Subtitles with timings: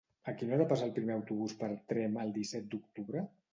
[0.29, 3.27] A quina hora passa el primer autobús per Tremp el disset d'octubre?